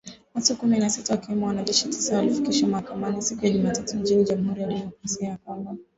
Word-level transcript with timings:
Watu 0.35 0.55
kumi 0.55 0.79
na 0.79 0.89
sita 0.89 1.13
wakiwemo 1.13 1.47
wanajeshi 1.47 1.87
tisa 1.87 2.15
walifikishwa 2.17 2.69
mahakamani 2.69 3.21
siku 3.21 3.45
ya 3.45 3.51
Jumatatu 3.51 3.97
nchini 3.97 4.23
Jamhuri 4.23 4.61
ya 4.61 4.67
Kidemokrasi 4.67 5.25
ya 5.25 5.37
Kongo. 5.37 5.77